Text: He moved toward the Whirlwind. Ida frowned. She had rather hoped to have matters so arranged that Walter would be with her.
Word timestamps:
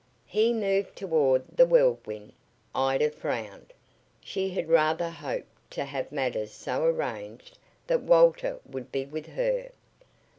He 0.25 0.51
moved 0.51 0.95
toward 0.95 1.43
the 1.55 1.67
Whirlwind. 1.67 2.33
Ida 2.73 3.11
frowned. 3.11 3.71
She 4.19 4.49
had 4.49 4.67
rather 4.67 5.11
hoped 5.11 5.51
to 5.73 5.85
have 5.85 6.11
matters 6.11 6.51
so 6.51 6.83
arranged 6.85 7.59
that 7.85 8.01
Walter 8.01 8.59
would 8.67 8.91
be 8.91 9.05
with 9.05 9.27
her. 9.27 9.69